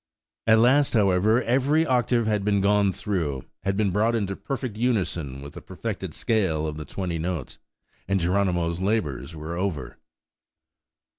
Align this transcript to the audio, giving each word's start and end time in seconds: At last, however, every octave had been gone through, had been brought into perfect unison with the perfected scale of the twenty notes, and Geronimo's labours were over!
At 0.47 0.57
last, 0.57 0.95
however, 0.95 1.43
every 1.43 1.85
octave 1.85 2.25
had 2.25 2.43
been 2.43 2.59
gone 2.59 2.91
through, 2.91 3.45
had 3.61 3.77
been 3.77 3.91
brought 3.91 4.15
into 4.15 4.35
perfect 4.35 4.75
unison 4.75 5.43
with 5.43 5.53
the 5.53 5.61
perfected 5.61 6.15
scale 6.15 6.65
of 6.65 6.77
the 6.77 6.85
twenty 6.85 7.19
notes, 7.19 7.59
and 8.07 8.19
Geronimo's 8.19 8.81
labours 8.81 9.35
were 9.35 9.55
over! 9.55 9.99